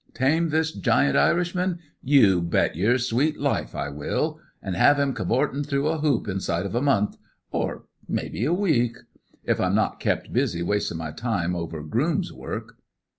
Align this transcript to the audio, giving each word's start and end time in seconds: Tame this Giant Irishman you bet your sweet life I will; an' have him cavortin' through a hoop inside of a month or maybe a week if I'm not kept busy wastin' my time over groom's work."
Tame 0.15 0.49
this 0.49 0.71
Giant 0.71 1.15
Irishman 1.15 1.77
you 2.01 2.41
bet 2.41 2.75
your 2.75 2.97
sweet 2.97 3.39
life 3.39 3.75
I 3.75 3.89
will; 3.89 4.39
an' 4.59 4.73
have 4.73 4.97
him 4.97 5.13
cavortin' 5.13 5.63
through 5.63 5.87
a 5.87 5.99
hoop 5.99 6.27
inside 6.27 6.65
of 6.65 6.73
a 6.73 6.81
month 6.81 7.17
or 7.51 7.83
maybe 8.09 8.43
a 8.43 8.51
week 8.51 8.97
if 9.43 9.61
I'm 9.61 9.75
not 9.75 9.99
kept 9.99 10.33
busy 10.33 10.63
wastin' 10.63 10.97
my 10.97 11.11
time 11.11 11.55
over 11.55 11.83
groom's 11.83 12.33
work." 12.33 12.77